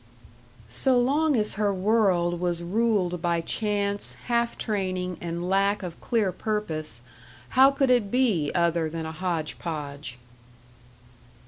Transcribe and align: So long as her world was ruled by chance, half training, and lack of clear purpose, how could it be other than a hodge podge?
So 0.67 0.97
long 0.97 1.37
as 1.37 1.53
her 1.61 1.71
world 1.71 2.39
was 2.39 2.63
ruled 2.63 3.21
by 3.21 3.39
chance, 3.39 4.13
half 4.25 4.57
training, 4.57 5.17
and 5.21 5.47
lack 5.47 5.83
of 5.83 6.01
clear 6.01 6.31
purpose, 6.31 7.03
how 7.49 7.69
could 7.69 7.91
it 7.91 8.09
be 8.09 8.51
other 8.55 8.89
than 8.89 9.05
a 9.05 9.11
hodge 9.11 9.59
podge? 9.59 10.17